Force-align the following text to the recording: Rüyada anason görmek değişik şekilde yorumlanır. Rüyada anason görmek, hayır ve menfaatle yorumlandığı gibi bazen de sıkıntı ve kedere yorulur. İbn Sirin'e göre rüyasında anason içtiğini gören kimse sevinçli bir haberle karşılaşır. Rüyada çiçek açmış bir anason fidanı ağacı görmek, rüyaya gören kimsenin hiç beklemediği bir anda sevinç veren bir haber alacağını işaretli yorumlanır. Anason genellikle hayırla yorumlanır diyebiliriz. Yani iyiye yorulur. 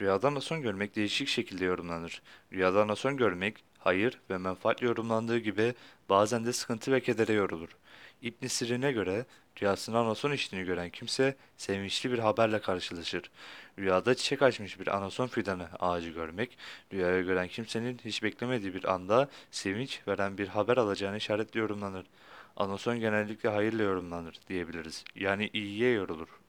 Rüyada 0.00 0.28
anason 0.28 0.62
görmek 0.62 0.96
değişik 0.96 1.28
şekilde 1.28 1.64
yorumlanır. 1.64 2.22
Rüyada 2.52 2.82
anason 2.82 3.16
görmek, 3.16 3.64
hayır 3.78 4.20
ve 4.30 4.38
menfaatle 4.38 4.86
yorumlandığı 4.86 5.38
gibi 5.38 5.74
bazen 6.08 6.46
de 6.46 6.52
sıkıntı 6.52 6.92
ve 6.92 7.00
kedere 7.00 7.32
yorulur. 7.32 7.68
İbn 8.22 8.46
Sirin'e 8.46 8.92
göre 8.92 9.26
rüyasında 9.62 9.98
anason 9.98 10.32
içtiğini 10.32 10.66
gören 10.66 10.90
kimse 10.90 11.36
sevinçli 11.56 12.12
bir 12.12 12.18
haberle 12.18 12.60
karşılaşır. 12.60 13.30
Rüyada 13.78 14.14
çiçek 14.14 14.42
açmış 14.42 14.80
bir 14.80 14.96
anason 14.96 15.26
fidanı 15.26 15.68
ağacı 15.80 16.10
görmek, 16.10 16.58
rüyaya 16.92 17.22
gören 17.22 17.48
kimsenin 17.48 18.00
hiç 18.04 18.22
beklemediği 18.22 18.74
bir 18.74 18.92
anda 18.94 19.28
sevinç 19.50 20.00
veren 20.08 20.38
bir 20.38 20.48
haber 20.48 20.76
alacağını 20.76 21.16
işaretli 21.16 21.60
yorumlanır. 21.60 22.06
Anason 22.56 23.00
genellikle 23.00 23.48
hayırla 23.48 23.82
yorumlanır 23.82 24.40
diyebiliriz. 24.48 25.04
Yani 25.14 25.50
iyiye 25.52 25.92
yorulur. 25.92 26.41